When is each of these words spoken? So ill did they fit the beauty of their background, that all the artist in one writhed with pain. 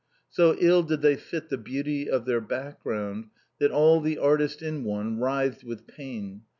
So 0.31 0.55
ill 0.57 0.81
did 0.81 1.03
they 1.03 1.15
fit 1.15 1.49
the 1.49 1.59
beauty 1.59 2.09
of 2.09 2.25
their 2.25 2.41
background, 2.41 3.27
that 3.59 3.69
all 3.69 4.01
the 4.01 4.17
artist 4.17 4.63
in 4.63 4.83
one 4.83 5.19
writhed 5.19 5.63
with 5.63 5.85
pain. 5.85 6.41